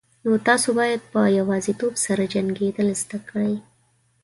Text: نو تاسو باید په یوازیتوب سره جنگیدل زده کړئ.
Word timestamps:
نو 0.25 0.31
تاسو 0.47 0.67
باید 0.79 1.01
په 1.11 1.21
یوازیتوب 1.39 1.93
سره 2.05 2.23
جنگیدل 2.33 2.87
زده 3.01 3.17
کړئ. 3.29 3.55